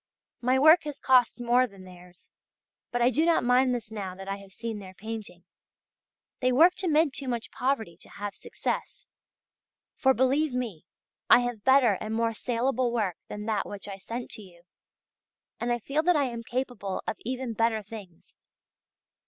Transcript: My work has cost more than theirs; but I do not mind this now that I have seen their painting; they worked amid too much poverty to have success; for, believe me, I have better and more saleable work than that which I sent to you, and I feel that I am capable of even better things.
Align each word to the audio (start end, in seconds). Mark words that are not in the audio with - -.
My 0.41 0.57
work 0.57 0.81
has 0.85 0.97
cost 0.97 1.39
more 1.39 1.67
than 1.67 1.83
theirs; 1.83 2.31
but 2.89 3.03
I 3.03 3.11
do 3.11 3.23
not 3.23 3.43
mind 3.43 3.75
this 3.75 3.91
now 3.91 4.15
that 4.15 4.27
I 4.27 4.37
have 4.37 4.51
seen 4.51 4.79
their 4.79 4.95
painting; 4.95 5.43
they 6.39 6.51
worked 6.51 6.81
amid 6.81 7.13
too 7.13 7.27
much 7.27 7.51
poverty 7.51 7.97
to 7.97 8.09
have 8.09 8.33
success; 8.33 9.07
for, 9.95 10.15
believe 10.15 10.55
me, 10.55 10.87
I 11.29 11.41
have 11.41 11.63
better 11.63 11.99
and 12.01 12.15
more 12.15 12.33
saleable 12.33 12.91
work 12.91 13.17
than 13.27 13.45
that 13.45 13.67
which 13.69 13.87
I 13.87 13.99
sent 13.99 14.31
to 14.31 14.41
you, 14.41 14.63
and 15.59 15.71
I 15.71 15.77
feel 15.77 16.01
that 16.01 16.15
I 16.15 16.23
am 16.23 16.41
capable 16.41 17.03
of 17.05 17.17
even 17.19 17.53
better 17.53 17.83
things. 17.83 18.39